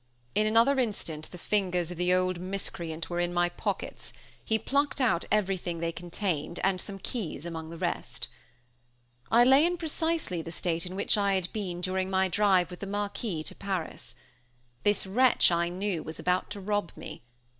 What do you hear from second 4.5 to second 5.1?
plucked